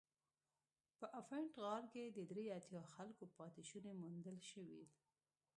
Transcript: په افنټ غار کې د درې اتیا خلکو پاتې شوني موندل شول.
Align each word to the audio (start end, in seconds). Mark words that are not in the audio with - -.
په 0.99 1.05
افنټ 1.19 1.51
غار 1.63 1.83
کې 1.93 2.03
د 2.07 2.19
درې 2.31 2.45
اتیا 2.57 2.83
خلکو 2.95 3.23
پاتې 3.37 3.61
شوني 3.69 3.93
موندل 4.01 4.37
شول. 4.49 4.83